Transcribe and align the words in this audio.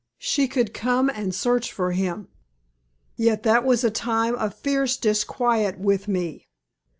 She 0.17 0.47
could 0.47 0.73
come 0.73 1.11
and 1.11 1.31
search 1.35 1.71
for 1.71 1.91
him. 1.91 2.27
Yet 3.17 3.43
that 3.43 3.63
was 3.63 3.83
a 3.83 3.91
time 3.91 4.33
of 4.33 4.55
fierce 4.55 4.97
disquiet 4.97 5.77
with 5.77 6.07
me. 6.07 6.47